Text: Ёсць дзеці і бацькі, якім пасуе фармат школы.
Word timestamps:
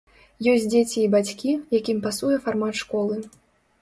Ёсць 0.53 0.63
дзеці 0.71 0.95
і 1.03 1.11
бацькі, 1.15 1.53
якім 1.79 1.97
пасуе 2.07 2.41
фармат 2.47 2.75
школы. 2.85 3.23